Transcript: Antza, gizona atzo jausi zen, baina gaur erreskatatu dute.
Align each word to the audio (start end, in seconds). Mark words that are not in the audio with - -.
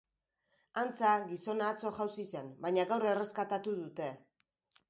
Antza, 0.83 1.11
gizona 1.33 1.69
atzo 1.73 1.93
jausi 1.99 2.25
zen, 2.39 2.49
baina 2.65 2.89
gaur 2.95 3.09
erreskatatu 3.13 3.79
dute. 3.83 4.13